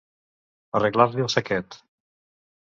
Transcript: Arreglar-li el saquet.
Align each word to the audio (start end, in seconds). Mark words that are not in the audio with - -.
Arreglar-li 0.79 1.27
el 1.27 1.29
saquet. 1.35 1.79